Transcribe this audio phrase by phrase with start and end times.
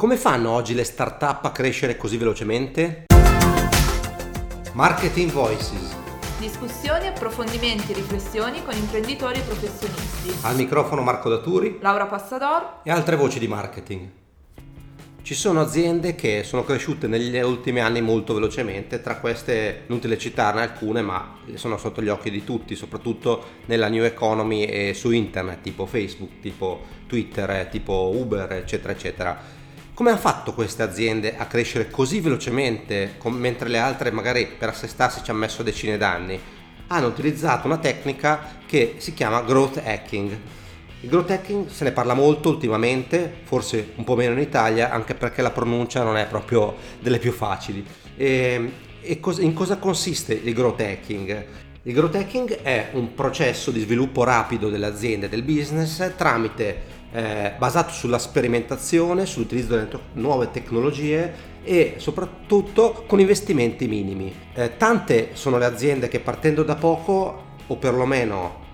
[0.00, 3.04] Come fanno oggi le start-up a crescere così velocemente?
[4.72, 5.94] Marketing Voices.
[6.38, 10.46] Discussioni, approfondimenti, riflessioni con imprenditori e professionisti.
[10.46, 14.08] Al microfono Marco Daturi Laura Passador e altre voci di marketing.
[15.20, 20.62] Ci sono aziende che sono cresciute negli ultimi anni molto velocemente, tra queste inutile citarne
[20.62, 25.60] alcune, ma sono sotto gli occhi di tutti, soprattutto nella new economy e su internet,
[25.60, 29.58] tipo Facebook, tipo Twitter, tipo Uber, eccetera, eccetera
[30.00, 35.22] come hanno fatto queste aziende a crescere così velocemente, mentre le altre magari per assestarsi
[35.22, 36.40] ci hanno messo decine d'anni?
[36.86, 40.38] Hanno utilizzato una tecnica che si chiama growth hacking.
[41.02, 45.14] Il growth hacking se ne parla molto ultimamente, forse un po' meno in Italia, anche
[45.14, 47.84] perché la pronuncia non è proprio delle più facili.
[48.16, 48.72] E,
[49.02, 51.44] e cos- in cosa consiste il growth hacking?
[51.84, 57.54] Il growth hacking è un processo di sviluppo rapido delle aziende, del business, tramite eh,
[57.56, 61.32] basato sulla sperimentazione, sull'utilizzo delle nuove tecnologie
[61.64, 64.30] e soprattutto con investimenti minimi.
[64.52, 68.68] Eh, tante sono le aziende che partendo da poco o perlomeno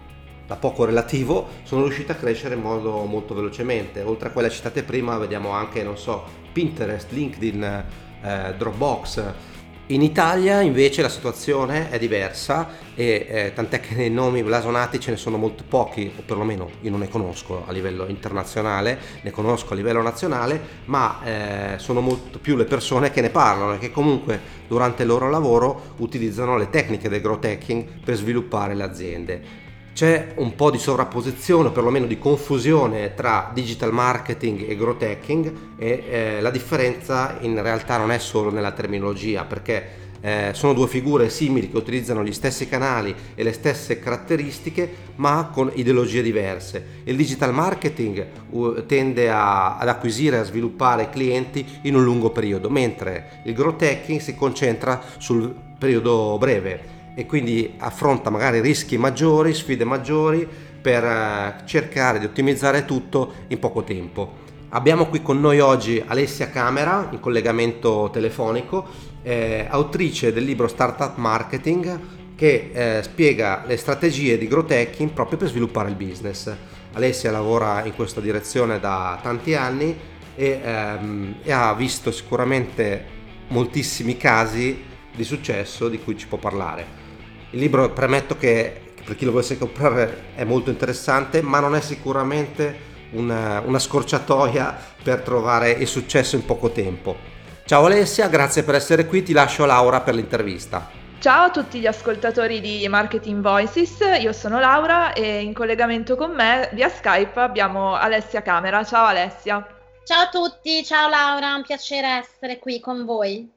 [0.44, 4.02] da poco relativo sono riuscite a crescere in modo molto velocemente.
[4.02, 7.84] Oltre a quelle citate prima vediamo anche, non so, Pinterest, LinkedIn,
[8.20, 9.54] eh, Dropbox,
[9.88, 15.12] in Italia invece la situazione è diversa e eh, tant'è che nei nomi blasonati ce
[15.12, 19.74] ne sono molto pochi, o perlomeno io non ne conosco a livello internazionale, ne conosco
[19.74, 23.92] a livello nazionale, ma eh, sono molto più le persone che ne parlano e che
[23.92, 29.65] comunque durante il loro lavoro utilizzano le tecniche del growth hacking per sviluppare le aziende
[29.96, 35.52] c'è un po' di sovrapposizione o perlomeno di confusione tra digital marketing e growth hacking
[35.78, 40.86] e eh, la differenza in realtà non è solo nella terminologia perché eh, sono due
[40.86, 47.00] figure simili che utilizzano gli stessi canali e le stesse caratteristiche ma con ideologie diverse.
[47.04, 52.68] Il digital marketing tende a, ad acquisire e a sviluppare clienti in un lungo periodo
[52.68, 59.54] mentre il growth hacking si concentra sul periodo breve e quindi affronta magari rischi maggiori,
[59.54, 60.46] sfide maggiori
[60.80, 64.44] per eh, cercare di ottimizzare tutto in poco tempo.
[64.68, 68.86] Abbiamo qui con noi oggi Alessia Camera in collegamento telefonico,
[69.22, 72.00] eh, autrice del libro Startup Marketing
[72.36, 76.54] che eh, spiega le strategie di growth hacking proprio per sviluppare il business.
[76.92, 79.96] Alessia lavora in questa direzione da tanti anni
[80.34, 83.14] e, ehm, e ha visto sicuramente
[83.48, 84.84] moltissimi casi
[85.14, 87.05] di successo di cui ci può parlare.
[87.50, 91.80] Il libro premetto che per chi lo volesse comprare è molto interessante, ma non è
[91.80, 97.16] sicuramente una, una scorciatoia per trovare il successo in poco tempo.
[97.64, 100.90] Ciao Alessia, grazie per essere qui, ti lascio Laura per l'intervista.
[101.18, 106.32] Ciao a tutti gli ascoltatori di Marketing Voices, io sono Laura e in collegamento con
[106.32, 108.84] me via Skype abbiamo Alessia Camera.
[108.84, 109.66] Ciao Alessia.
[110.04, 113.55] Ciao a tutti, ciao Laura, un piacere essere qui con voi.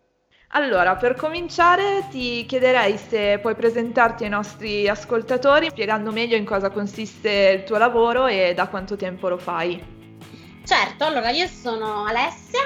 [0.54, 6.72] Allora, per cominciare ti chiederei se puoi presentarti ai nostri ascoltatori spiegando meglio in cosa
[6.72, 9.98] consiste il tuo lavoro e da quanto tempo lo fai.
[10.66, 12.62] Certo, allora io sono Alessia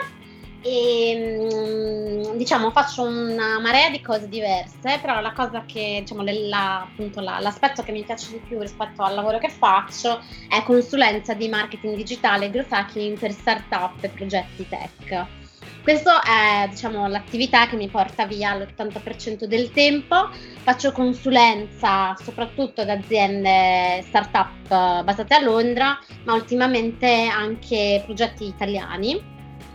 [0.62, 6.84] e mm, diciamo faccio una marea di cose diverse, però la cosa che diciamo la,
[6.84, 11.34] appunto la, l'aspetto che mi piace di più rispetto al lavoro che faccio è consulenza
[11.34, 15.43] di marketing digitale e growth hacking per startup e progetti tech.
[15.84, 20.30] Questa è diciamo, l'attività che mi porta via l'80% del tempo.
[20.62, 29.22] Faccio consulenza soprattutto ad aziende startup basate a Londra, ma ultimamente anche progetti italiani.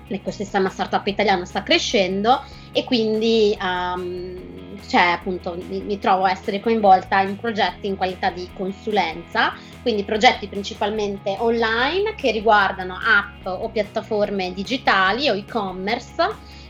[0.07, 2.43] L'ecosistema startup italiano sta crescendo
[2.73, 8.31] e quindi um, cioè, appunto, mi, mi trovo a essere coinvolta in progetti in qualità
[8.31, 9.53] di consulenza
[9.89, 16.15] quindi progetti principalmente online che riguardano app o piattaforme digitali o e-commerce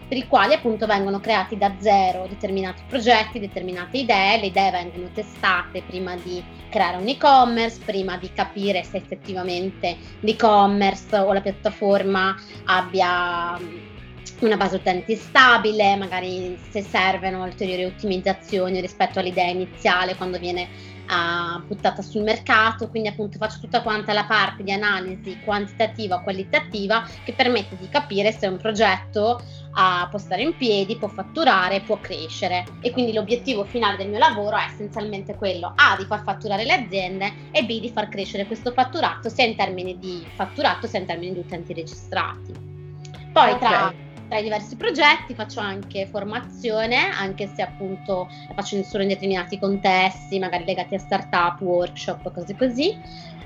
[0.06, 5.10] per i quali appunto vengono creati da zero determinati progetti, determinate idee, le idee vengono
[5.12, 6.40] testate prima di
[6.70, 12.36] creare un e-commerce, prima di capire se effettivamente l'e-commerce o la piattaforma
[12.66, 13.58] abbia
[14.38, 21.62] una base utenti stabile, magari se servono ulteriori ottimizzazioni rispetto all'idea iniziale quando viene uh,
[21.66, 27.32] buttata sul mercato, quindi appunto faccio tutta quanta la parte di analisi quantitativa qualitativa che
[27.32, 29.40] permette di capire se un progetto
[29.74, 34.18] uh, può stare in piedi, può fatturare, può crescere e quindi l'obiettivo finale del mio
[34.18, 38.46] lavoro è essenzialmente quello A di far fatturare le aziende e B di far crescere
[38.46, 42.52] questo fatturato sia in termini di fatturato sia in termini di utenti registrati.
[43.32, 43.58] Poi okay.
[43.58, 49.08] tra tra i diversi progetti faccio anche formazione, anche se appunto la faccio solo in
[49.08, 52.96] determinati contesti, magari legati a startup, workshop, cose così.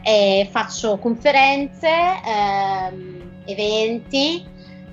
[0.03, 4.45] E faccio conferenze, ehm, eventi,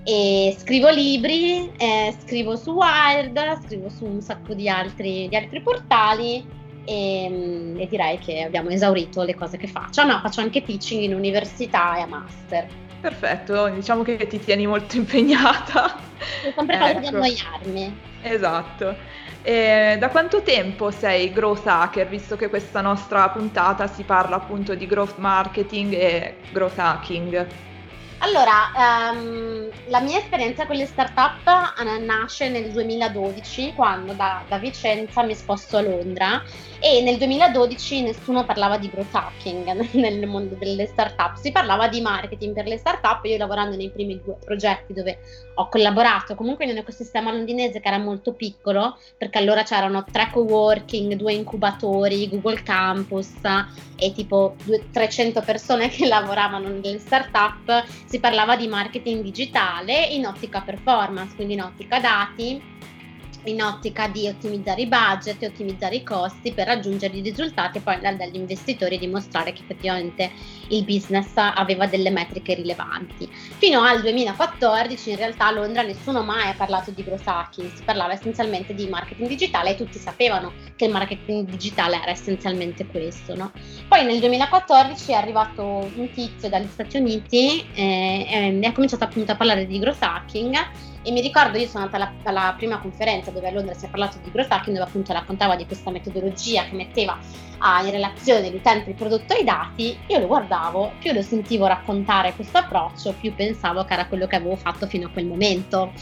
[0.03, 5.62] e scrivo libri, eh, scrivo su Wired, scrivo su un sacco di altri, di altri
[5.62, 6.57] portali
[6.89, 10.03] e, e, direi che abbiamo esaurito le cose che faccio.
[10.03, 12.68] No, faccio anche teaching in università e a master.
[13.00, 15.95] Perfetto, diciamo che ti tieni molto impegnata.
[16.56, 17.00] Ho sempre ecco.
[17.00, 17.97] di annoiarmi.
[18.24, 18.95] Esatto.
[19.41, 24.75] E da quanto tempo sei growth hacker, visto che questa nostra puntata si parla appunto
[24.75, 27.47] di growth marketing e growth hacking?
[28.21, 34.57] Allora, um, la mia esperienza con le startup uh, nasce nel 2012 quando da, da,
[34.57, 36.44] Vicenza mi sposto a Londra
[36.80, 42.01] e nel 2012 nessuno parlava di growth hacking nel mondo delle startup, si parlava di
[42.01, 45.19] marketing per le startup, io lavorando nei primi due progetti dove
[45.56, 50.30] ho collaborato comunque in un ecosistema londinese che era molto piccolo perché allora c'erano tre
[50.31, 53.31] co-working, due incubatori, Google Campus
[53.95, 54.56] e tipo
[54.92, 61.54] 300 persone che lavoravano nelle startup si parlava di marketing digitale in ottica performance, quindi
[61.54, 62.60] in ottica dati
[63.45, 67.95] in ottica di ottimizzare i budget ottimizzare i costi per raggiungere i risultati e poi
[67.95, 70.31] andare dagli investitori e dimostrare che effettivamente
[70.69, 73.30] il business aveva delle metriche rilevanti.
[73.57, 77.83] Fino al 2014 in realtà a Londra nessuno mai ha parlato di growth hacking, si
[77.83, 83.36] parlava essenzialmente di marketing digitale e tutti sapevano che il marketing digitale era essenzialmente questo.
[83.36, 83.51] No?
[83.88, 89.31] Poi nel 2014 è arrivato un tizio dagli Stati Uniti eh, e ha cominciato appunto
[89.31, 90.56] a parlare di growth hacking
[91.01, 93.90] e mi ricordo, io sono andata alla, alla, prima conferenza dove a Londra si è
[93.90, 97.18] parlato di growth hacking, dove appunto raccontava di questa metodologia che metteva
[97.60, 99.98] ah, in relazione l'utente, il prodotto e i dati.
[100.07, 104.36] Io lo guardavo, più lo sentivo raccontare questo approccio, più pensavo che era quello che
[104.36, 105.94] avevo fatto fino a quel momento.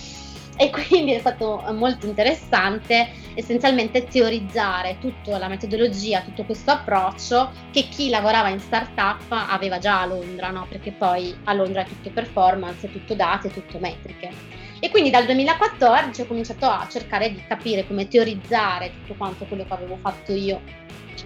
[0.59, 7.83] E quindi è stato molto interessante essenzialmente teorizzare tutta la metodologia, tutto questo approccio che
[7.83, 10.65] chi lavorava in startup aveva già a Londra, no?
[10.67, 14.65] perché poi a Londra è tutto performance, è tutto dati, è tutto metriche.
[14.79, 19.65] E quindi dal 2014 ho cominciato a cercare di capire come teorizzare tutto quanto quello
[19.65, 20.61] che avevo fatto io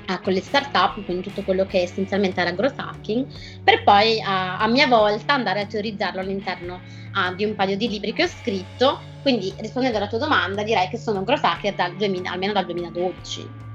[0.08, 3.26] eh, con le startup, quindi tutto quello che essenzialmente era growth hacking,
[3.64, 6.82] per poi a, a mia volta andare a teorizzarlo all'interno
[7.14, 9.10] uh, di un paio di libri che ho scritto.
[9.22, 13.71] Quindi rispondendo alla tua domanda, direi che sono growth hacker dal 2000, almeno dal 2012.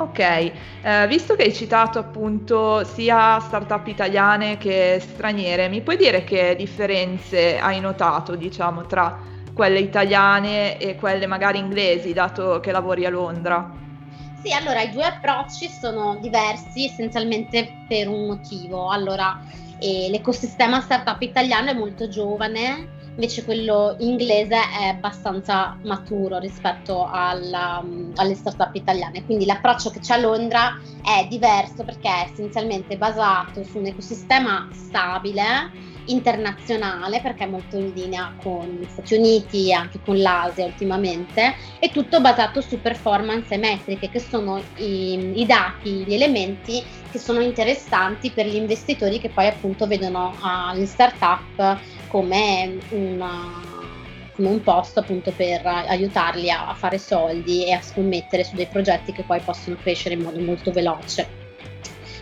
[0.00, 0.52] Ok, eh,
[1.08, 7.58] visto che hai citato appunto sia startup italiane che straniere, mi puoi dire che differenze
[7.58, 9.18] hai notato, diciamo, tra
[9.52, 13.72] quelle italiane e quelle magari inglesi, dato che lavori a Londra?
[14.40, 18.90] Sì, allora i due approcci sono diversi essenzialmente per un motivo.
[18.90, 19.36] Allora,
[19.80, 27.80] eh, l'ecosistema startup italiano è molto giovane, invece quello inglese è abbastanza maturo rispetto alla,
[27.82, 32.96] um, alle startup italiane, quindi l'approccio che c'è a Londra è diverso perché è essenzialmente
[32.96, 39.68] basato su un ecosistema stabile, internazionale, perché è molto in linea con gli Stati Uniti
[39.68, 45.40] e anche con l'Asia ultimamente, è tutto basato su performance e metriche, che sono i,
[45.40, 50.76] i dati, gli elementi che sono interessanti per gli investitori che poi appunto vedono uh,
[50.76, 51.78] le startup
[52.08, 53.62] come una,
[54.34, 59.12] come un posto appunto per aiutarli a fare soldi e a scommettere su dei progetti
[59.12, 61.46] che poi possono crescere in modo molto veloce.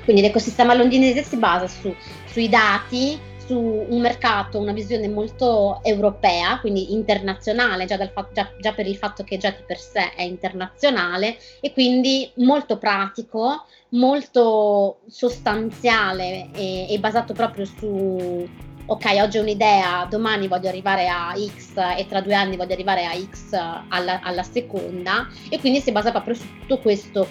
[0.05, 1.95] Quindi l'ecosistema londinese si basa su,
[2.27, 8.73] sui dati, su un mercato, una visione molto europea, quindi internazionale, già, fatto, già, già,
[8.73, 14.99] per il fatto che già di per sé è internazionale e quindi molto pratico, molto
[15.09, 18.49] sostanziale e, e basato proprio su
[18.87, 23.05] ok, oggi ho un'idea, domani voglio arrivare a X e tra due anni voglio arrivare
[23.05, 23.53] a X
[23.89, 26.47] alla, alla seconda e quindi si basa proprio su
[26.81, 27.27] questo,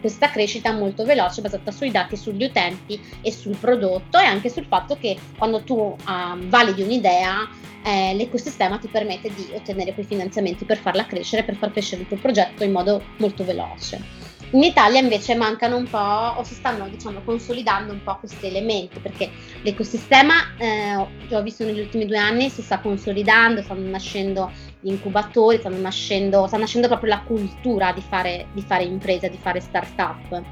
[0.00, 4.66] questa crescita molto veloce basata sui dati, sugli utenti e sul prodotto e anche sul
[4.66, 7.48] fatto che quando tu um, validi un'idea
[7.84, 12.08] eh, l'ecosistema ti permette di ottenere quei finanziamenti per farla crescere, per far crescere il
[12.08, 14.25] tuo progetto in modo molto veloce.
[14.50, 19.00] In Italia invece mancano un po' o si stanno diciamo consolidando un po' questi elementi
[19.00, 19.30] perché
[19.62, 25.58] l'ecosistema eh, ho visto negli ultimi due anni si sta consolidando, stanno nascendo gli incubatori,
[25.58, 30.42] stanno nascendo, sta nascendo proprio la cultura di fare, di fare impresa, di fare start-up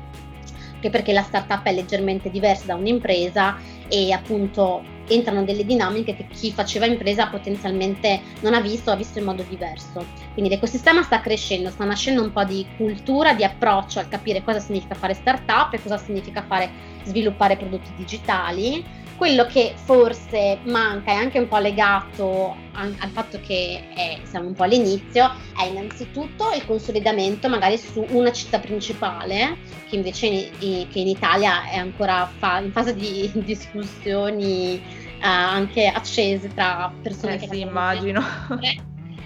[0.85, 3.57] anche perché la startup è leggermente diversa da un'impresa
[3.89, 9.19] e appunto entrano delle dinamiche che chi faceva impresa potenzialmente non ha visto, ha visto
[9.19, 10.05] in modo diverso.
[10.33, 14.61] Quindi l'ecosistema sta crescendo, sta nascendo un po' di cultura, di approccio al capire cosa
[14.61, 16.71] significa fare startup e cosa significa fare
[17.05, 18.85] sviluppare prodotti digitali
[19.17, 24.55] quello che forse manca è anche un po' legato al fatto che è, siamo un
[24.55, 29.57] po' all'inizio è innanzitutto il consolidamento magari su una città principale
[29.89, 34.83] che invece in, che in Italia è ancora fa, in fase di discussioni
[35.21, 37.49] anche accese tra persone eh che...
[37.51, 38.23] Sì, immagino.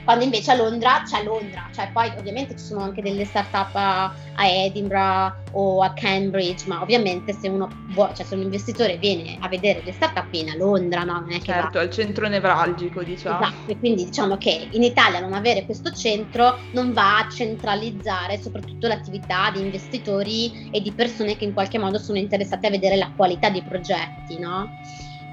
[0.08, 4.04] Quando invece a Londra c'è Londra, cioè poi ovviamente ci sono anche delle start-up a,
[4.36, 9.36] a Edinburgh o a Cambridge, ma ovviamente se uno vuole, cioè se un investitore viene
[9.38, 11.20] a vedere le start-up viene a Londra, no?
[11.20, 11.80] Non è che certo, va...
[11.80, 13.38] al centro nevralgico, diciamo.
[13.38, 18.40] Esatto, e quindi diciamo che in Italia non avere questo centro non va a centralizzare
[18.40, 22.96] soprattutto l'attività di investitori e di persone che in qualche modo sono interessate a vedere
[22.96, 24.70] la qualità dei progetti, no?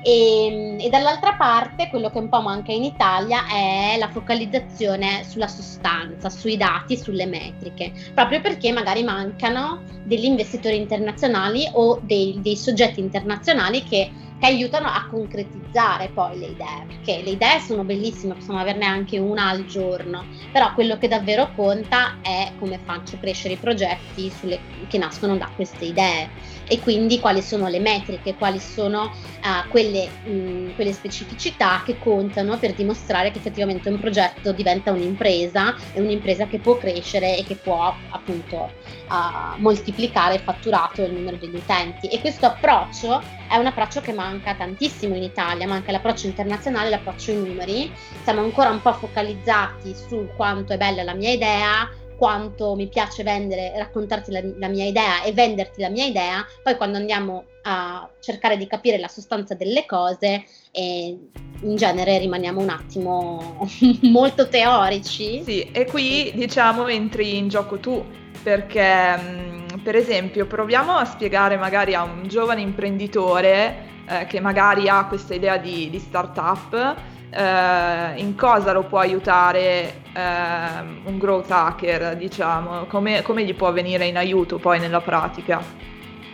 [0.06, 5.24] E, ehm, e, dall'altra parte quello che un po' manca in Italia è la focalizzazione
[5.28, 12.40] sulla sostanza, sui dati, sulle metriche, proprio perché magari mancano degli investitori internazionali o dei,
[12.40, 17.84] dei soggetti internazionali che che aiutano a concretizzare poi le idee, perché le idee sono
[17.84, 23.18] bellissime, possiamo averne anche una al giorno, però quello che davvero conta è come faccio
[23.20, 26.30] crescere i progetti sulle, che nascono da queste idee
[26.68, 32.58] e quindi quali sono le metriche, quali sono uh, quelle, mh, quelle, specificità che contano
[32.58, 37.56] per dimostrare che effettivamente un progetto diventa un'impresa e un'impresa che può crescere e che
[37.56, 38.72] può appunto
[39.10, 42.08] uh, moltiplicare il fatturato e il numero degli utenti.
[42.08, 47.32] E questo approccio è un approccio che manca tantissimo in Italia, manca l'approccio internazionale, l'approccio
[47.32, 47.92] ai numeri,
[48.24, 53.24] siamo ancora un po' focalizzati su quanto è bella la mia idea, quanto mi piace
[53.24, 58.10] vendere, raccontarti la, la, mia idea e venderti la mia idea, poi quando andiamo a
[58.20, 61.18] cercare di capire la sostanza delle cose, eh,
[61.62, 63.68] in genere rimaniamo un attimo
[64.04, 65.44] molto teorici.
[65.44, 68.04] Sì, e qui diciamo entri in gioco tu,
[68.44, 74.88] perché mm, per esempio proviamo a spiegare magari a un giovane imprenditore eh, che magari
[74.88, 76.96] ha questa idea di, di startup,
[77.36, 83.72] eh, in cosa lo può aiutare eh, un growth hacker, diciamo, come, come gli può
[83.74, 85.62] venire in aiuto poi nella pratica?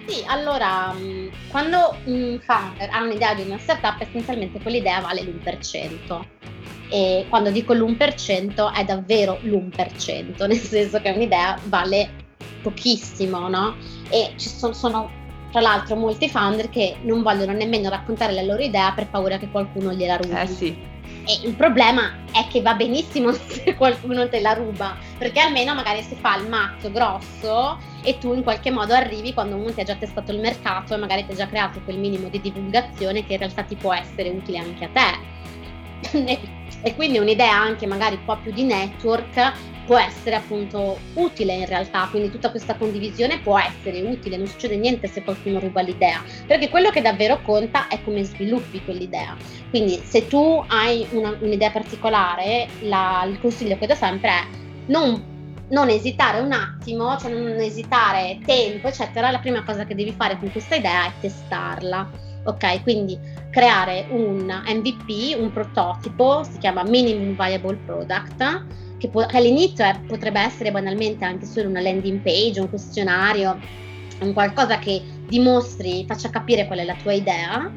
[0.05, 6.22] Sì, allora, mm, quando un founder ha un'idea di una startup, essenzialmente quell'idea vale l'1%.
[6.89, 12.10] E quando dico l'1% è davvero l'1%, nel senso che un'idea vale
[12.62, 13.75] pochissimo, no?
[14.10, 15.10] E ci sono, sono
[15.51, 19.50] tra l'altro molti founder che non vogliono nemmeno raccontare la loro idea per paura che
[19.50, 20.34] qualcuno gliela rubi.
[20.34, 20.90] Eh sì.
[21.25, 26.01] E il problema è che va benissimo se qualcuno te la ruba, perché almeno magari
[26.01, 29.84] si fa il mazzo grosso e tu in qualche modo arrivi quando uno ti ha
[29.84, 33.34] già testato il mercato e magari ti ha già creato quel minimo di divulgazione che
[33.34, 35.40] in realtà ti può essere utile anche a te.
[36.84, 39.54] e quindi un'idea anche magari un po' più di network
[39.85, 44.77] può essere appunto utile in realtà, quindi tutta questa condivisione può essere utile, non succede
[44.77, 49.35] niente se qualcuno ruba l'idea, perché quello che davvero conta è come sviluppi quell'idea.
[49.69, 54.43] Quindi se tu hai una, un'idea particolare, la, il consiglio che do sempre è
[54.88, 55.29] non
[55.71, 60.38] non esitare un attimo, cioè non esitare tempo, eccetera, la prima cosa che devi fare
[60.38, 62.09] con questa idea è testarla.
[62.43, 63.17] Ok, quindi
[63.51, 68.65] creare un MVP, un prototipo, si chiama Minimum Viable Product,
[69.01, 73.60] che, po- che all'inizio è, potrebbe essere banalmente anche solo una landing page, un questionario,
[74.20, 77.74] un qualcosa che dimostri, faccia capire qual è la tua idea,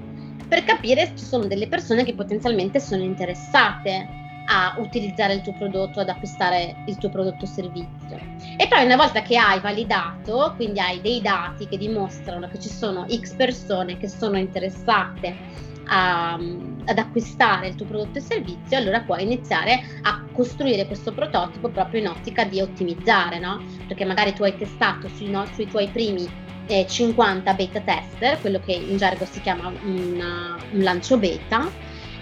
[0.46, 4.06] per capire se ci sono delle persone che potenzialmente sono interessate
[4.46, 8.18] a utilizzare il tuo prodotto, ad acquistare il tuo prodotto o servizio.
[8.58, 12.68] E poi una volta che hai validato, quindi hai dei dati che dimostrano che ci
[12.68, 19.00] sono X persone che sono interessate a, ad acquistare il tuo prodotto e servizio, allora
[19.00, 23.62] puoi iniziare a costruire questo prototipo proprio in ottica di ottimizzare, no?
[23.86, 26.28] Perché magari tu hai testato sui, no, sui tuoi primi
[26.66, 31.70] eh, 50 beta tester, quello che in gergo si chiama un, un lancio beta,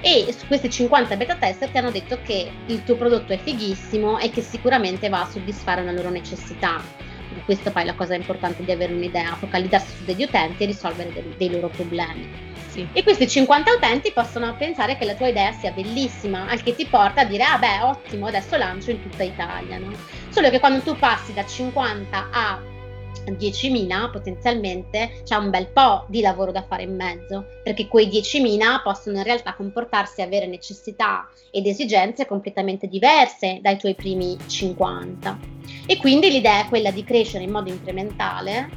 [0.00, 4.19] e su questi 50 beta tester ti hanno detto che il tuo prodotto è fighissimo
[4.19, 6.83] e che sicuramente va a soddisfare una loro necessità.
[7.45, 11.12] Questa poi è la cosa importante di avere un'idea, focalizzarsi su degli utenti e risolvere
[11.12, 12.51] dei, dei loro problemi.
[12.73, 12.88] Sì.
[12.95, 16.87] E questi 50 utenti possono pensare che la tua idea sia bellissima, al che ti
[16.87, 19.76] porta a dire, ah beh, ottimo, adesso lancio in tutta Italia.
[19.76, 19.93] No?
[20.31, 22.62] Solo che quando tu passi da 50 a
[23.26, 28.81] 10.000 potenzialmente c'è un bel po' di lavoro da fare in mezzo, perché quei 10.000
[28.83, 35.38] possono in realtà comportarsi e avere necessità ed esigenze completamente diverse dai tuoi primi 50.
[35.85, 38.71] E quindi l'idea è quella di crescere in modo incrementale,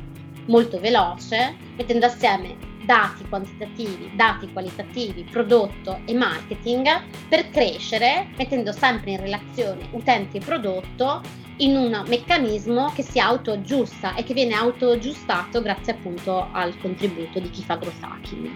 [0.48, 6.88] molto veloce, mettendo assieme dati quantitativi, dati qualitativi, prodotto e marketing
[7.27, 11.22] per crescere mettendo sempre in relazione utente e prodotto
[11.58, 17.50] in un meccanismo che si autoaggiusta e che viene autoaggiustato grazie appunto al contributo di
[17.50, 18.50] chi fa growth hacking.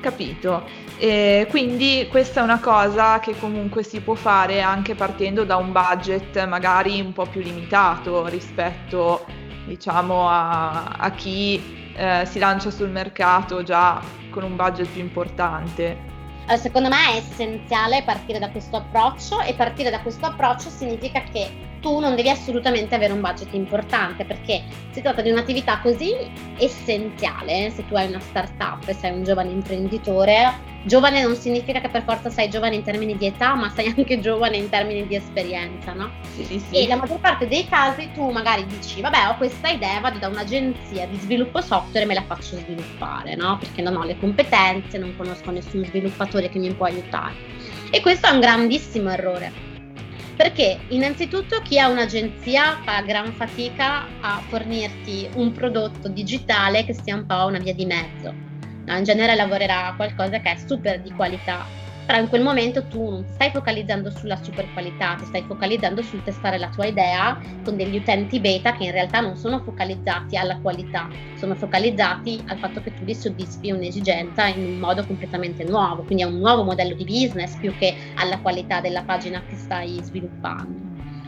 [0.00, 0.62] Capito.
[0.98, 5.72] E quindi questa è una cosa che comunque si può fare anche partendo da un
[5.72, 9.24] budget magari un po' più limitato rispetto
[9.66, 16.12] diciamo a, a chi eh, si lancia sul mercato già con un budget più importante?
[16.46, 21.22] Allora, secondo me è essenziale partire da questo approccio e partire da questo approccio significa
[21.22, 26.14] che tu non devi assolutamente avere un budget importante perché si tratta di un'attività così
[26.56, 30.72] essenziale se tu hai una startup e sei un giovane imprenditore.
[30.84, 34.18] Giovane non significa che per forza sei giovane in termini di età, ma sei anche
[34.18, 36.10] giovane in termini di esperienza, no?
[36.34, 36.74] Sì, sì, sì.
[36.74, 40.28] E la maggior parte dei casi tu magari dici, vabbè, ho questa idea, vado da
[40.28, 43.58] un'agenzia di sviluppo software e me la faccio sviluppare, no?
[43.58, 47.34] Perché non ho le competenze, non conosco nessun sviluppatore che mi può aiutare.
[47.90, 49.72] E questo è un grandissimo errore
[50.36, 57.14] perché innanzitutto chi ha un'agenzia fa gran fatica a fornirti un prodotto digitale che sia
[57.14, 58.34] un po' una via di mezzo.
[58.86, 61.66] No, in genere lavorerà a qualcosa che è super di qualità
[62.04, 66.22] però in quel momento tu non stai focalizzando sulla super qualità, ti stai focalizzando sul
[66.22, 70.58] testare la tua idea con degli utenti beta che in realtà non sono focalizzati alla
[70.60, 76.04] qualità, sono focalizzati al fatto che tu li soddisfi un'esigenza in un modo completamente nuovo,
[76.04, 80.02] quindi è un nuovo modello di business più che alla qualità della pagina che stai
[80.02, 80.78] sviluppando.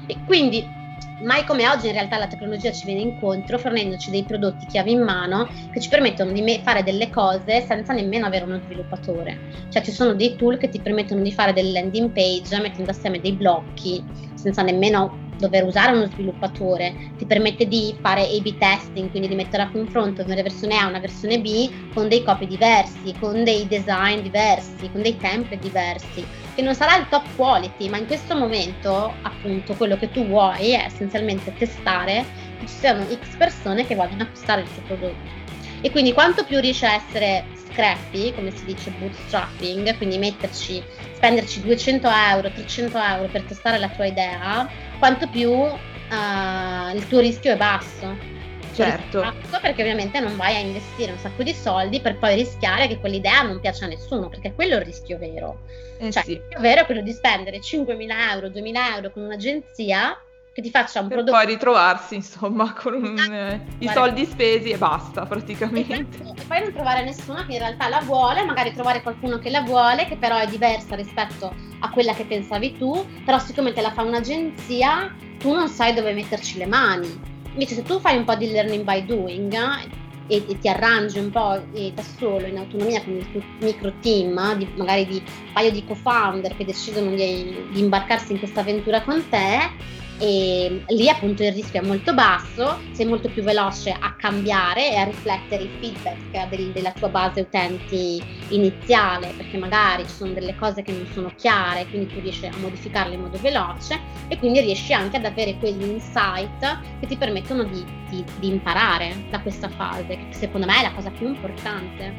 [0.06, 0.85] E quindi
[1.20, 5.02] mai come oggi in realtà la tecnologia ci viene incontro fornendoci dei prodotti chiave in
[5.02, 9.38] mano che ci permettono di me- fare delle cose senza nemmeno avere uno sviluppatore.
[9.70, 13.20] Cioè ci sono dei tool che ti permettono di fare delle landing page mettendo assieme
[13.20, 19.28] dei blocchi senza nemmeno dover usare uno sviluppatore, ti permette di fare A-B testing, quindi
[19.28, 23.14] di mettere a confronto una versione A e una versione B con dei copy diversi,
[23.18, 26.24] con dei design diversi, con dei template diversi,
[26.54, 30.72] che non sarà il top quality, ma in questo momento appunto quello che tu vuoi
[30.72, 32.24] è essenzialmente testare
[32.58, 35.44] che ci siano X persone che vogliono acquistare il tuo prodotto.
[35.82, 41.60] E quindi quanto più riesci a essere scrappy, come si dice bootstrapping, quindi metterci, spenderci
[41.60, 47.52] 200 euro, 300 euro per testare la tua idea, quanto più uh, il tuo rischio
[47.52, 48.34] è basso.
[48.74, 49.20] Certo.
[49.20, 52.98] Basso perché ovviamente non vai a investire un sacco di soldi per poi rischiare che
[52.98, 55.60] quell'idea non piaccia a nessuno, perché quello è il rischio vero.
[55.98, 56.32] Eh cioè, sì.
[56.32, 60.20] il rischio vero è quello di spendere 5.000 euro, 2.000 euro con un'agenzia
[60.56, 61.36] che ti faccia un per prodotto.
[61.36, 63.32] poi ritrovarsi insomma con un, Esatto.
[63.34, 65.92] eh, i soldi spesi e basta praticamente.
[66.22, 69.50] Esatto, E poi non trovare nessuno che in realtà la vuole, magari trovare qualcuno che
[69.50, 73.82] la vuole, che però è diversa rispetto a quella che pensavi tu, però siccome te
[73.82, 77.20] la fa un'agenzia, tu non sai dove metterci le mani.
[77.52, 79.88] Invece se tu fai un po' di learning by doing eh,
[80.36, 81.60] e, e ti arrangi un po'
[81.94, 85.70] da solo in autonomia con il tuo micro team, eh, di- magari di un paio
[85.70, 91.42] di co-founder che decidono di, di imbarcarsi in questa avventura con te, e lì appunto
[91.42, 95.70] il rischio è molto basso, sei molto più veloce a cambiare e a riflettere il
[95.80, 101.06] feedback del- della tua base utenti iniziale, perché magari ci sono delle cose che non
[101.12, 105.24] sono chiare, quindi tu riesci a modificarle in modo veloce e quindi riesci anche ad
[105.24, 110.66] avere quegli insight che ti permettono di, di- di imparare da questa fase, che secondo
[110.66, 112.14] me è la cosa più importante.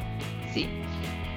[0.50, 0.87] Sì.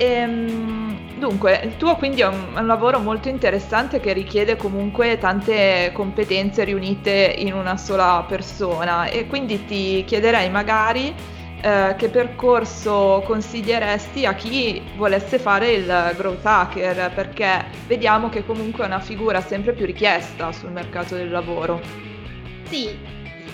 [0.03, 5.91] Ehm, dunque, il tuo quindi è un, un lavoro molto interessante che richiede comunque tante
[5.93, 11.15] competenze riunite in una sola persona e quindi ti chiederei magari
[11.61, 18.85] eh, che percorso consiglieresti a chi volesse fare il growth hacker perché vediamo che comunque
[18.85, 21.79] è una figura sempre più richiesta sul mercato del lavoro.
[22.71, 22.97] Sì,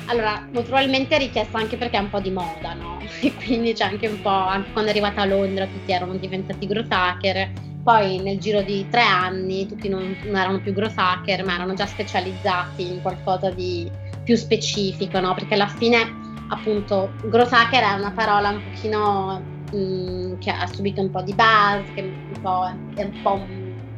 [0.06, 2.98] allora molto probabilmente è richiesta anche perché è un po' di moda, no?
[3.20, 6.66] E quindi c'è anche un po', anche quando è arrivata a Londra tutti erano diventati
[6.66, 11.44] growth hacker, poi nel giro di tre anni tutti non, non erano più growth hacker
[11.44, 13.90] ma erano già specializzati in qualcosa di
[14.24, 15.34] più specifico, no?
[15.34, 19.42] Perché alla fine appunto growth hacker è una parola un pochino
[19.74, 22.64] mm, che ha subito un po' di buzz, che un po',
[22.94, 23.46] è un po'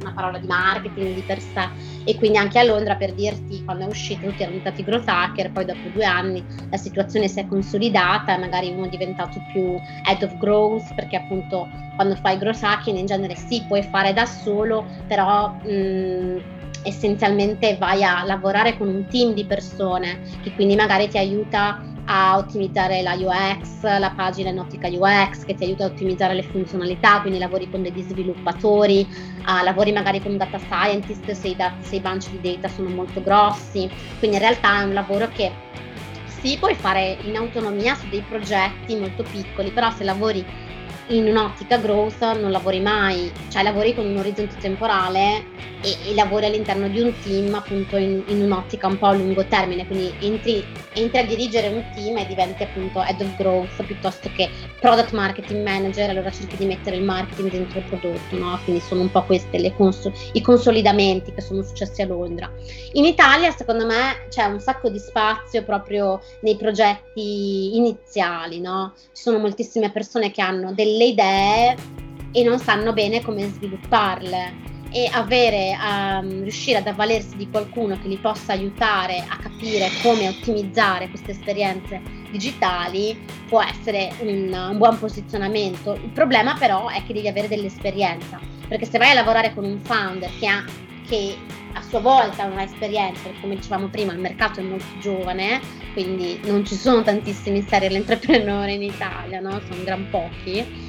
[0.08, 1.70] una parola di marketing di per sé.
[2.04, 5.52] E quindi anche a Londra per dirti quando è uscito tutti erano diventati growth hacker
[5.52, 10.22] poi dopo due anni la situazione si è consolidata magari uno è diventato più head
[10.22, 14.88] of growth perché appunto quando fai growth hacking in genere sì puoi fare da solo
[15.06, 21.18] però mh, essenzialmente vai a lavorare con un team di persone che quindi magari ti
[21.18, 26.34] aiuta a ottimizzare la UX, la pagina in ottica UX che ti aiuta a ottimizzare
[26.34, 29.06] le funzionalità, quindi lavori con degli sviluppatori,
[29.44, 32.88] ah, lavori magari con data scientist se i, dat- se i bunch di data sono
[32.88, 35.52] molto grossi, quindi in realtà è un lavoro che
[36.40, 40.44] sì puoi fare in autonomia su dei progetti molto piccoli, però se lavori
[41.08, 46.46] in un'ottica growth non lavori mai, cioè lavori con un orizzonte temporale e, e lavori
[46.46, 50.64] all'interno di un team appunto in, in, un'ottica un po' a lungo termine, quindi entri,
[50.94, 55.62] entri, a dirigere un team e diventi appunto head of growth piuttosto che product marketing
[55.62, 58.60] manager, allora cerchi di mettere il marketing dentro il prodotto, no?
[58.64, 62.50] quindi sono un po' questi cons- i consolidamenti che sono successi a Londra.
[62.92, 68.94] In Italia secondo me c'è un sacco di spazio proprio nei progetti iniziali, no?
[68.96, 71.76] ci sono moltissime persone che hanno delle idee
[72.32, 78.08] e non sanno bene come svilupparle e avere, um, riuscire ad avvalersi di qualcuno che
[78.08, 84.98] li possa aiutare a capire come ottimizzare queste esperienze digitali può essere un, un buon
[84.98, 85.94] posizionamento.
[85.94, 89.78] Il problema però è che devi avere dell'esperienza, perché se vai a lavorare con un
[89.80, 90.64] founder che ha,
[91.06, 91.36] che
[91.74, 95.60] a sua volta non ha esperienza, perché come dicevamo prima il mercato è molto giovane,
[95.92, 99.60] quindi non ci sono tantissimi serial entrepreneur in Italia, no?
[99.68, 100.87] sono gran pochi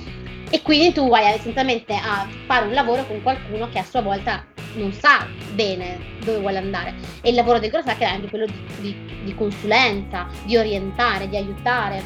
[0.49, 4.45] e quindi tu vai essenzialmente a fare un lavoro con qualcuno che a sua volta
[4.73, 8.45] non sa bene dove vuole andare e il lavoro del growth hacker è anche quello
[8.45, 12.01] di, di, di, consulenza, di orientare, di aiutare,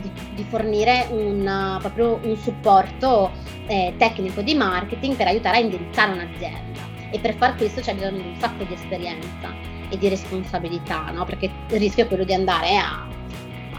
[0.00, 3.30] di, di fornire un, proprio un supporto
[3.66, 8.22] eh, tecnico di marketing per aiutare a indirizzare un'azienda e per far questo c'è bisogno
[8.22, 9.54] di un sacco di esperienza
[9.88, 11.24] e di responsabilità, no?
[11.24, 13.06] perché il rischio è quello di andare a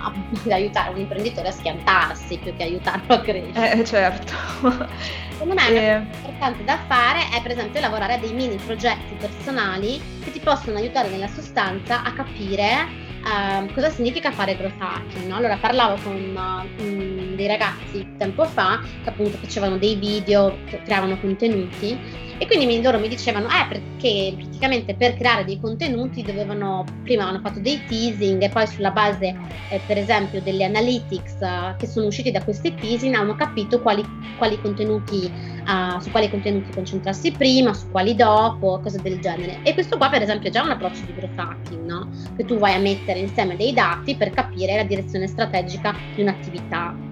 [0.03, 3.71] ad aiutare un imprenditore a schiantarsi più che aiutarlo a crescere.
[3.79, 4.33] Eh, certo.
[5.31, 5.95] Secondo me eh.
[5.95, 10.31] una cosa importante da fare è per esempio lavorare a dei mini progetti personali che
[10.31, 15.27] ti possono aiutare nella sostanza a capire Uh, cosa significa fare growth hacking.
[15.27, 15.36] No?
[15.36, 16.81] Allora parlavo con uh,
[17.38, 23.08] dei ragazzi tempo fa che appunto facevano dei video, creavano contenuti e quindi loro mi
[23.08, 28.50] dicevano, eh, perché praticamente per creare dei contenuti dovevano, prima hanno fatto dei teasing e
[28.50, 29.36] poi sulla base,
[29.69, 34.06] eh, per esempio, delle analytics uh, che sono usciti da questi teasing hanno capito quali,
[34.38, 35.32] quali contenuti,
[35.65, 39.60] uh, su quali contenuti concentrarsi prima, su quali dopo, cose del genere.
[39.63, 42.08] E questo qua, per esempio, è già un approccio di growth hacking, no?
[42.36, 47.07] Che tu vai a mettere insieme dei dati per capire la direzione strategica di un'attività.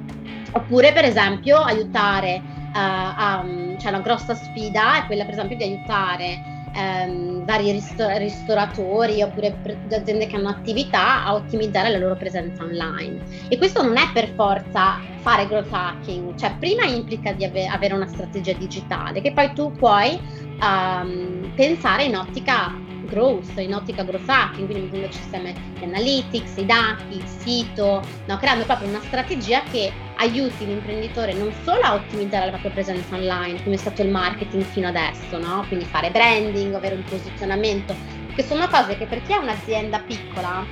[0.56, 2.42] Oppure, per esempio, aiutare
[2.74, 6.42] uh, um, c'è una grossa sfida, è quella per esempio di aiutare
[6.76, 12.64] um, vari ristor- ristoratori oppure pre- aziende che hanno attività a ottimizzare la loro presenza
[12.64, 13.20] online.
[13.50, 17.94] E questo non è per forza fare growth hacking, cioè prima implica di ave- avere
[17.94, 20.18] una strategia digitale che poi tu puoi
[20.62, 26.66] um, pensare in ottica growth, in ottica growth hacking, quindi mettendoci insieme gli analytics, i
[26.66, 28.38] dati, il sito, no?
[28.38, 33.64] creando proprio una strategia che aiuti l'imprenditore non solo a ottimizzare la propria presenza online,
[33.64, 35.66] come è stato il marketing fino adesso, no?
[35.68, 37.96] quindi fare branding, avere un posizionamento,
[38.36, 40.66] che sono cose che per chi ha un'azienda piccola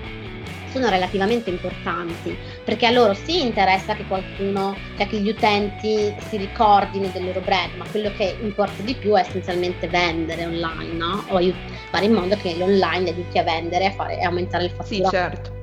[0.73, 6.37] sono relativamente importanti, perché a loro sì interessa che qualcuno, cioè che gli utenti si
[6.37, 11.23] ricordino del loro brand, ma quello che importa di più è essenzialmente vendere online, no?
[11.27, 11.55] O aiut-
[11.91, 15.09] fare in modo che l'online aiuti a vendere e, fare, e aumentare il fatturato.
[15.09, 15.62] Sì, certo.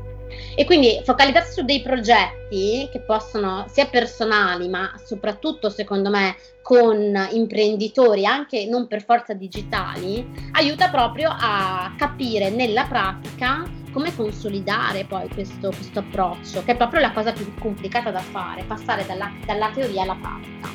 [0.54, 7.14] E quindi focalizzarsi su dei progetti che possono sia personali, ma soprattutto secondo me con
[7.32, 15.28] imprenditori, anche non per forza digitali, aiuta proprio a capire nella pratica come consolidare poi
[15.28, 19.70] questo, questo approccio, che è proprio la cosa più complicata da fare, passare dalla, dalla
[19.72, 20.68] teoria alla pratica.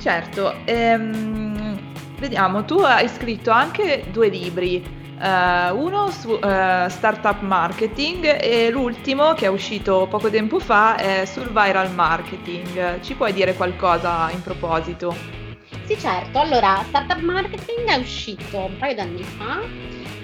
[0.00, 1.78] Certo, ehm,
[2.18, 5.02] vediamo, tu hai scritto anche due libri.
[5.16, 11.24] Uh, uno su uh, startup marketing e l'ultimo che è uscito poco tempo fa è
[11.24, 13.00] sul viral marketing.
[13.00, 15.14] Ci puoi dire qualcosa in proposito?
[15.84, 16.38] Sì, certo.
[16.38, 19.60] Allora, startup marketing è uscito un paio d'anni fa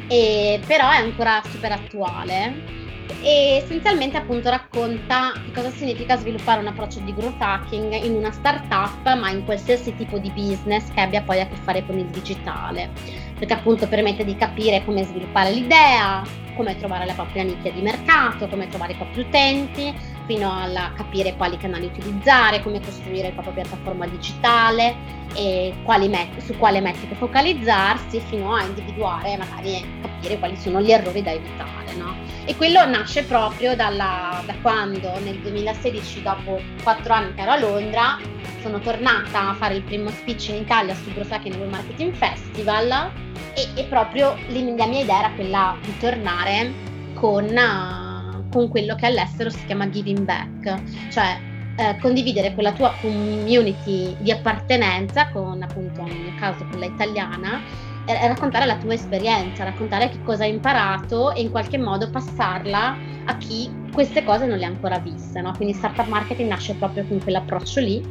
[0.08, 2.79] e, però è ancora super attuale
[3.22, 9.02] e essenzialmente appunto racconta cosa significa sviluppare un approccio di growth hacking in una startup
[9.16, 12.90] ma in qualsiasi tipo di business che abbia poi a che fare con il digitale.
[13.38, 16.22] Perché appunto permette di capire come sviluppare l'idea,
[16.56, 19.94] come trovare la propria nicchia di mercato, come trovare i propri utenti,
[20.30, 24.94] fino a capire quali canali utilizzare, come costruire la propria piattaforma digitale
[25.34, 25.74] e
[26.08, 31.32] met- su quale metriche focalizzarsi, fino a individuare magari capire quali sono gli errori da
[31.32, 31.94] evitare.
[31.96, 32.14] No?
[32.44, 37.58] E quello nasce proprio dalla, da quando nel 2016, dopo quattro anni che ero a
[37.58, 38.18] Londra,
[38.62, 43.10] sono tornata a fare il primo speech in Italia sul Growth Marketing Festival
[43.54, 46.72] e, e proprio la mia idea era quella di tornare
[47.14, 48.09] con, uh,
[48.50, 51.38] con quello che all'estero si chiama giving back, cioè
[51.76, 57.62] eh, condividere con la tua community di appartenenza, con appunto nel mio caso quella italiana,
[58.04, 62.96] è raccontare la tua esperienza, raccontare che cosa hai imparato e in qualche modo passarla
[63.24, 65.40] a chi queste cose non le ha ancora viste.
[65.40, 65.52] No?
[65.56, 68.02] Quindi startup marketing nasce proprio con quell'approccio lì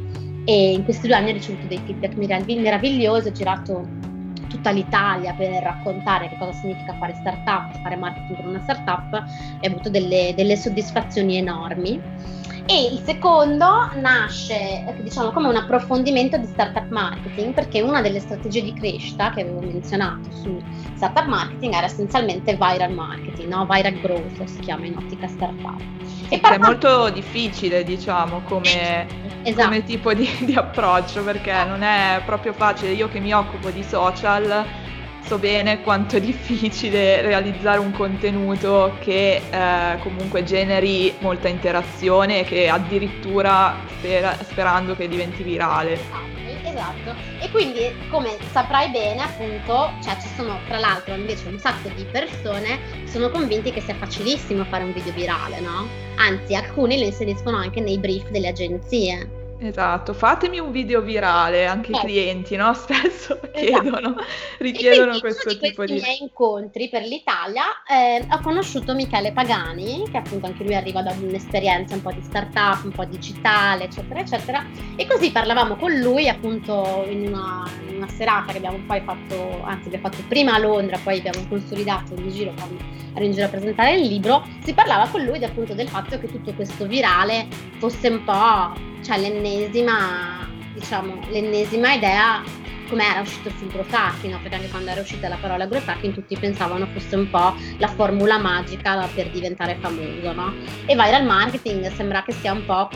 [0.44, 3.99] e in questi due anni ho ricevuto dei feedback meravigliosi, ho girato
[4.50, 9.24] tutta l'Italia per raccontare che cosa significa fare startup, fare marketing per una startup
[9.60, 12.00] e ho avuto delle, delle soddisfazioni enormi.
[12.66, 18.62] E il secondo nasce diciamo, come un approfondimento di startup marketing perché una delle strategie
[18.62, 20.62] di crescita che avevo menzionato su
[20.94, 23.66] startup marketing era essenzialmente viral marketing, no?
[23.68, 25.80] viral growth si chiama in ottica startup.
[26.28, 29.06] E è molto difficile diciamo come,
[29.42, 29.68] esatto.
[29.68, 33.82] come tipo di, di approccio perché non è proprio facile, io che mi occupo di
[33.82, 34.64] social
[35.30, 42.68] so bene quanto è difficile realizzare un contenuto che eh, comunque generi molta interazione che
[42.68, 45.96] addirittura spera, sperando che diventi virale.
[46.64, 51.88] Esatto, e quindi come saprai bene appunto, cioè ci sono tra l'altro invece un sacco
[51.94, 55.86] di persone che sono convinti che sia facilissimo fare un video virale, no?
[56.16, 59.39] Anzi alcuni lo inseriscono anche nei brief delle agenzie.
[59.62, 62.00] Esatto, fatemi un video virale, anche i eh.
[62.00, 62.72] clienti, no?
[62.74, 63.50] Spesso esatto.
[63.52, 64.14] chiedono,
[64.58, 66.00] richiedono questo tipo di...
[66.00, 71.12] Miei incontri per l'Italia eh, ho conosciuto Michele Pagani, che appunto anche lui arriva da
[71.12, 76.26] un'esperienza un po' di startup, un po' digitale, eccetera, eccetera, e così parlavamo con lui
[76.26, 80.58] appunto in una, in una serata che abbiamo poi fatto, anzi abbiamo fatto prima a
[80.58, 84.72] Londra, poi abbiamo consolidato in giro quando ero in giro a presentare il libro, si
[84.72, 87.46] parlava con lui appunto del fatto che tutto questo virale
[87.78, 92.42] fosse un po' cioè l'ennesima, diciamo, l'ennesima idea
[92.90, 94.38] come era uscito sul no?
[94.42, 97.86] perché anche quando era uscita la parola growth hacking tutti pensavano fosse un po' la
[97.86, 100.52] formula magica per diventare famoso, no?
[100.86, 102.88] E viral marketing sembra che sia un po'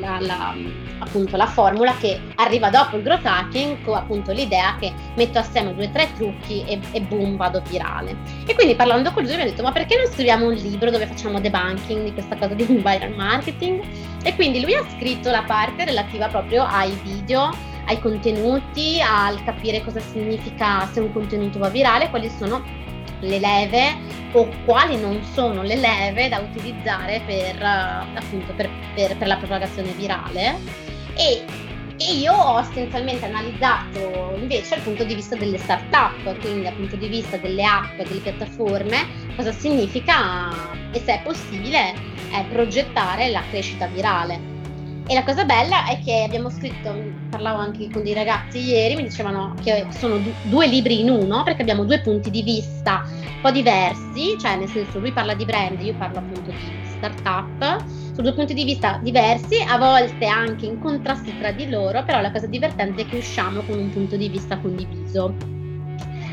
[0.00, 0.54] la, la,
[1.00, 5.74] appunto la formula che arriva dopo il growth hacking con appunto l'idea che metto assieme
[5.74, 8.16] due o tre trucchi e, e, boom vado virale.
[8.46, 11.06] E quindi parlando con lui mi ha detto ma perché non scriviamo un libro dove
[11.06, 13.82] facciamo debunking di questa cosa di viral marketing?
[14.22, 19.82] E quindi lui ha scritto la parte relativa proprio ai video ai contenuti, al capire
[19.82, 22.62] cosa significa se un contenuto va virale, quali sono
[23.18, 23.98] le leve
[24.32, 29.90] o quali non sono le leve da utilizzare per, appunto, per, per, per la propagazione
[29.90, 30.56] virale.
[31.16, 31.42] E,
[31.98, 36.94] e, io ho essenzialmente analizzato invece dal punto di vista delle start-up, quindi dal punto
[36.94, 40.48] di vista delle app, delle piattaforme, cosa significa
[40.92, 41.92] e se è possibile
[42.30, 44.58] è progettare la crescita virale.
[45.08, 49.04] E la cosa bella è che abbiamo scritto, parlavo anche con dei ragazzi ieri, mi
[49.04, 53.40] dicevano che sono du- due libri in uno perché abbiamo due punti di vista un
[53.40, 58.28] po' diversi, cioè nel senso lui parla di brand, io parlo appunto di startup, sono
[58.28, 62.32] due punti di vista diversi, a volte anche in contrasti tra di loro, però la
[62.32, 65.34] cosa divertente è che usciamo con un punto di vista condiviso.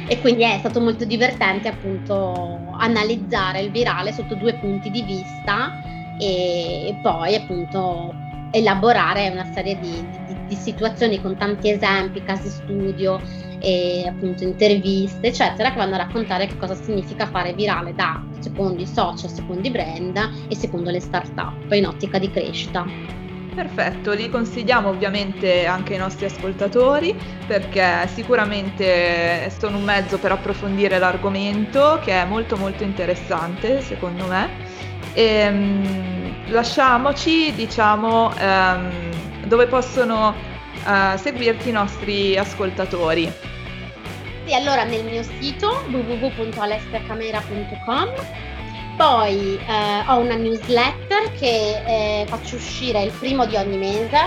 [0.09, 5.79] E quindi è stato molto divertente appunto analizzare il virale sotto due punti di vista
[6.17, 8.15] e poi appunto
[8.51, 13.19] elaborare una serie di, di, di, situazioni con tanti esempi, casi studio
[13.59, 18.81] e appunto interviste, eccetera, che vanno a raccontare che cosa significa fare virale da secondo
[18.81, 22.85] i social, secondo i brand e secondo le start-up in ottica di crescita.
[23.57, 30.99] Perfetto, li consigliamo ovviamente anche ai nostri ascoltatori perché sicuramente sono un mezzo per approfondire
[30.99, 34.47] l'argomento che è molto molto interessante secondo me.
[35.17, 40.35] E, ehm, lasciamoci, diciamo, ehm, dove possono
[40.85, 43.27] eh, seguirti i nostri ascoltatori.
[44.45, 48.13] Sì, allora nel mio sito www.alestiacamera.com
[48.95, 54.19] poi eh, ho una newsletter che eh, faccio uscire il primo di ogni mese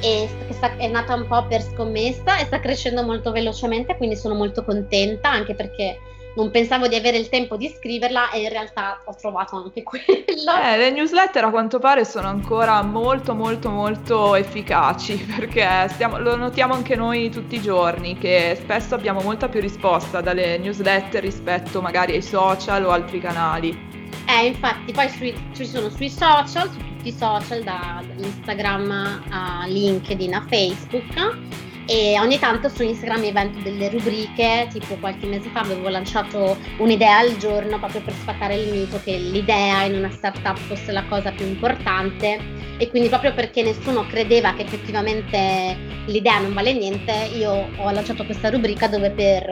[0.00, 4.34] e sta, è nata un po' per scommessa e sta crescendo molto velocemente, quindi sono
[4.34, 5.98] molto contenta anche perché
[6.36, 10.04] non pensavo di avere il tempo di scriverla e in realtà ho trovato anche quello.
[10.06, 16.36] Eh, le newsletter a quanto pare sono ancora molto molto molto efficaci perché stiamo, lo
[16.36, 21.80] notiamo anche noi tutti i giorni che spesso abbiamo molta più risposta dalle newsletter rispetto
[21.80, 23.92] magari ai social o altri canali.
[24.26, 29.64] Eh, infatti, poi sui, ci sono sui social, su tutti i social, da Instagram a
[29.66, 35.60] LinkedIn a Facebook e ogni tanto su Instagram invento delle rubriche, tipo qualche mese fa
[35.60, 40.56] avevo lanciato un'idea al giorno proprio per sfatare il mito che l'idea in una startup
[40.56, 42.40] fosse la cosa più importante
[42.78, 48.24] e quindi proprio perché nessuno credeva che effettivamente l'idea non vale niente, io ho lanciato
[48.24, 49.44] questa rubrica dove per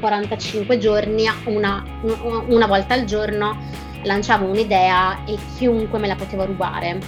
[0.00, 1.84] 45 giorni, una,
[2.48, 3.56] una volta al giorno,
[4.02, 6.98] lanciavo un'idea e chiunque me la poteva rubare.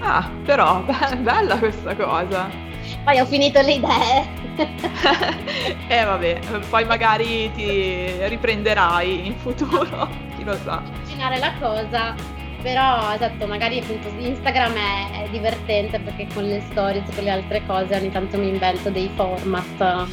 [0.00, 0.84] Ah, però,
[1.20, 2.64] bella questa cosa.
[3.06, 4.26] Poi ho finito le idee.
[5.86, 10.82] eh vabbè, poi magari ti riprenderai in futuro, chi lo sa.
[10.84, 12.16] Immaginare la cosa,
[12.62, 17.30] però esatto, magari appunto Instagram è, è divertente perché con le stories e con le
[17.30, 20.08] altre cose ogni tanto mi invento dei format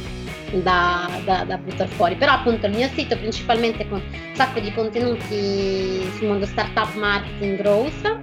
[0.52, 2.14] da, da, da, buttare fuori.
[2.14, 7.56] Però appunto il mio sito principalmente con un sacco di contenuti sul mondo startup, marketing,
[7.56, 8.20] growth.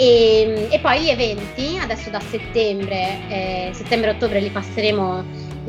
[0.00, 5.22] E, e poi gli eventi, adesso da settembre, eh, settembre-ottobre li passeremo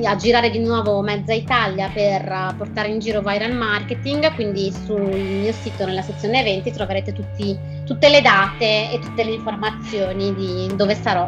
[0.05, 5.51] a girare di nuovo mezza Italia per portare in giro viral marketing, quindi sul mio
[5.51, 10.95] sito nella sezione eventi troverete tutti, tutte le date e tutte le informazioni di dove
[10.95, 11.27] sarò.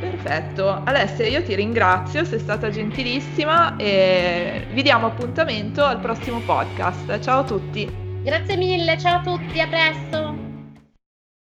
[0.00, 7.20] Perfetto, Alessia io ti ringrazio, sei stata gentilissima e vi diamo appuntamento al prossimo podcast.
[7.20, 7.86] Ciao a tutti.
[8.22, 10.43] Grazie mille, ciao a tutti, a presto.